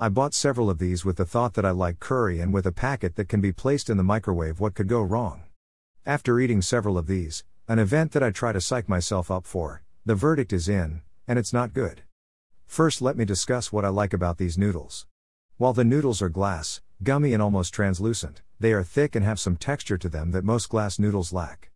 [0.00, 2.70] I bought several of these with the thought that I like curry and with a
[2.70, 5.42] packet that can be placed in the microwave, what could go wrong?
[6.06, 9.82] After eating several of these, an event that I try to psych myself up for,
[10.06, 12.02] the verdict is in, and it's not good.
[12.64, 15.08] First, let me discuss what I like about these noodles.
[15.56, 19.56] While the noodles are glass, gummy, and almost translucent, they are thick and have some
[19.56, 21.72] texture to them that most glass noodles lack.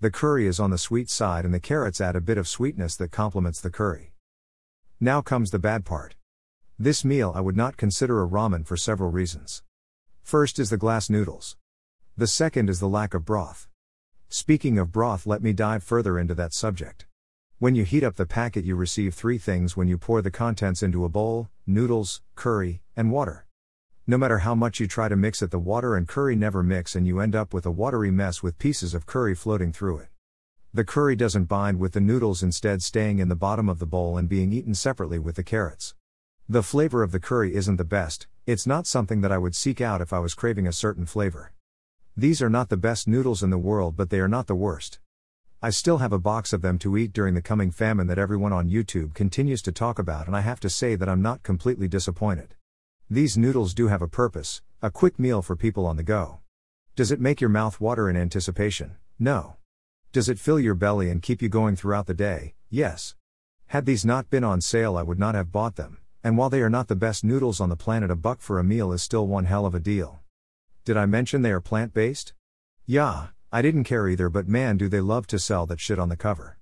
[0.00, 2.96] The curry is on the sweet side, and the carrots add a bit of sweetness
[2.96, 4.14] that complements the curry.
[5.00, 6.14] Now comes the bad part.
[6.80, 9.64] This meal I would not consider a ramen for several reasons.
[10.22, 11.56] First is the glass noodles.
[12.16, 13.66] The second is the lack of broth.
[14.28, 17.04] Speaking of broth, let me dive further into that subject.
[17.58, 20.80] When you heat up the packet, you receive three things when you pour the contents
[20.80, 23.44] into a bowl noodles, curry, and water.
[24.06, 26.94] No matter how much you try to mix it, the water and curry never mix,
[26.94, 30.10] and you end up with a watery mess with pieces of curry floating through it.
[30.72, 34.16] The curry doesn't bind with the noodles, instead, staying in the bottom of the bowl
[34.16, 35.96] and being eaten separately with the carrots.
[36.50, 39.82] The flavor of the curry isn't the best, it's not something that I would seek
[39.82, 41.52] out if I was craving a certain flavor.
[42.16, 44.98] These are not the best noodles in the world, but they are not the worst.
[45.60, 48.54] I still have a box of them to eat during the coming famine that everyone
[48.54, 51.86] on YouTube continues to talk about, and I have to say that I'm not completely
[51.86, 52.54] disappointed.
[53.10, 56.40] These noodles do have a purpose, a quick meal for people on the go.
[56.96, 58.96] Does it make your mouth water in anticipation?
[59.18, 59.56] No.
[60.12, 62.54] Does it fill your belly and keep you going throughout the day?
[62.70, 63.14] Yes.
[63.66, 65.98] Had these not been on sale, I would not have bought them.
[66.24, 68.64] And while they are not the best noodles on the planet, a buck for a
[68.64, 70.20] meal is still one hell of a deal.
[70.84, 72.32] Did I mention they are plant based?
[72.86, 76.08] Yeah, I didn't care either, but man, do they love to sell that shit on
[76.08, 76.56] the cover.